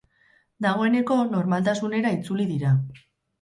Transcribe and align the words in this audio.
Dagoeneko, 0.65 1.17
normaltasunera 1.33 2.13
itzuli 2.17 2.49
dira. 2.55 2.73